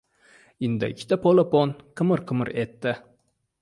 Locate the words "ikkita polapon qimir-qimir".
0.95-2.55